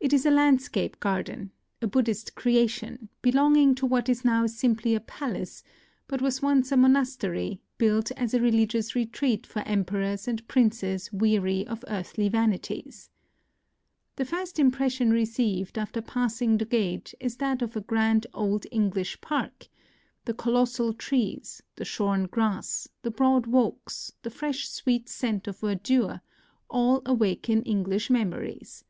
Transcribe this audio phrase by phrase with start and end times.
[0.00, 4.98] It is a landscape garden,— a Buddhist creation, belonging to what is now simply a
[4.98, 5.62] palace,
[6.08, 11.64] but was once a monastery, built as a religious retreat for emperors and princes weary
[11.64, 13.08] of earthly vanities.
[14.16, 18.66] The first impres sion received after passing the gate is that of a grand old
[18.72, 19.68] English park:
[20.24, 26.20] the colossal trees, the shorn grass, the broad walks, the fresh sweet scent of verdure,
[26.68, 28.84] all awaken English 50 NOTES OF A TRIP TO KYOTO memories.